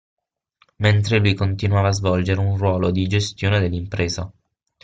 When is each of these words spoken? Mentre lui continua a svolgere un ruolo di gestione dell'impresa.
Mentre 0.79 1.19
lui 1.19 1.35
continua 1.35 1.85
a 1.85 1.91
svolgere 1.91 2.39
un 2.39 2.57
ruolo 2.57 2.89
di 2.89 3.05
gestione 3.05 3.59
dell'impresa. 3.59 4.33